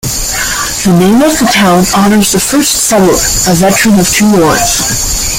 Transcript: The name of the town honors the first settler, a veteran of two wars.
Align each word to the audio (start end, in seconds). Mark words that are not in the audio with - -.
The 0.83 0.97
name 0.99 1.21
of 1.21 1.37
the 1.37 1.47
town 1.53 1.83
honors 1.95 2.31
the 2.31 2.39
first 2.39 2.71
settler, 2.71 3.13
a 3.13 3.53
veteran 3.55 3.99
of 3.99 4.09
two 4.09 4.31
wars. 4.41 5.27